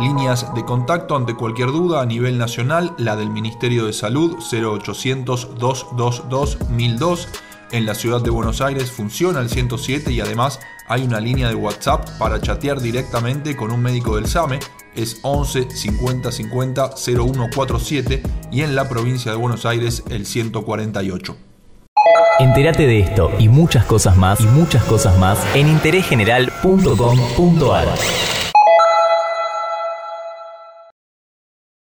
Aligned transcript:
Líneas 0.00 0.52
de 0.54 0.64
contacto 0.64 1.14
ante 1.14 1.34
cualquier 1.34 1.68
duda 1.68 2.02
a 2.02 2.06
nivel 2.06 2.36
nacional, 2.36 2.94
la 2.98 3.14
del 3.14 3.30
Ministerio 3.30 3.86
de 3.86 3.92
Salud 3.92 4.38
0800 4.40 5.56
222 5.58 6.58
1002. 6.68 7.28
En 7.74 7.84
la 7.86 7.94
ciudad 7.96 8.20
de 8.20 8.30
Buenos 8.30 8.60
Aires 8.60 8.92
funciona 8.92 9.40
el 9.40 9.50
107 9.50 10.12
y 10.12 10.20
además 10.20 10.60
hay 10.86 11.02
una 11.02 11.18
línea 11.18 11.48
de 11.48 11.56
WhatsApp 11.56 12.08
para 12.20 12.40
chatear 12.40 12.80
directamente 12.80 13.56
con 13.56 13.72
un 13.72 13.82
médico 13.82 14.14
del 14.14 14.28
SAME, 14.28 14.60
es 14.94 15.18
11 15.22 15.72
50 15.72 16.30
50 16.30 16.90
0147 16.94 18.22
y 18.52 18.62
en 18.62 18.76
la 18.76 18.88
provincia 18.88 19.32
de 19.32 19.38
Buenos 19.38 19.66
Aires 19.66 20.04
el 20.08 20.24
148. 20.24 21.36
Entérate 22.38 22.86
de 22.86 23.00
esto 23.00 23.32
y 23.40 23.48
muchas 23.48 23.84
cosas 23.86 24.16
más 24.16 24.40
y 24.40 24.44
muchas 24.44 24.84
cosas 24.84 25.18
más 25.18 25.44
en 25.56 25.66
interésgeneral.com.ar. 25.66 27.88